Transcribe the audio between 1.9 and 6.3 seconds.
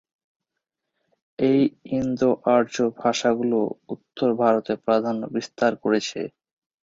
ইন্দো-আর্য ভাষাগুলো উত্তর ভারতে প্রাধান্য বিস্তার করেছে।